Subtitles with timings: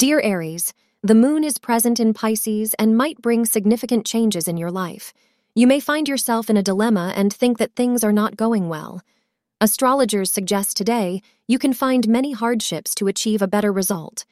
[0.00, 0.72] Dear Aries,
[1.02, 5.12] the moon is present in Pisces and might bring significant changes in your life.
[5.54, 9.02] You may find yourself in a dilemma and think that things are not going well.
[9.60, 14.24] Astrologers suggest today you can find many hardships to achieve a better result.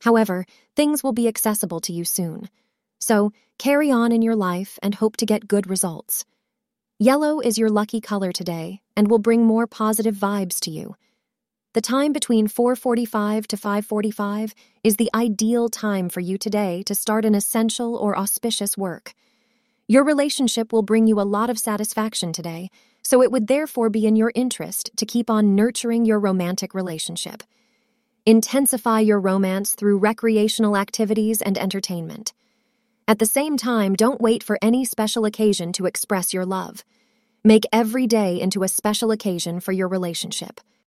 [0.00, 0.46] However,
[0.76, 2.48] things will be accessible to you soon.
[2.98, 6.24] So, carry on in your life and hope to get good results.
[6.98, 10.96] Yellow is your lucky color today and will bring more positive vibes to you.
[11.74, 14.52] The time between 4:45 to 5:45
[14.84, 19.14] is the ideal time for you today to start an essential or auspicious work.
[19.88, 22.68] Your relationship will bring you a lot of satisfaction today,
[23.02, 27.42] so it would therefore be in your interest to keep on nurturing your romantic relationship.
[28.26, 32.34] Intensify your romance through recreational activities and entertainment.
[33.08, 36.84] At the same time, don't wait for any special occasion to express your love.
[37.42, 40.60] Make every day into a special occasion for your relationship.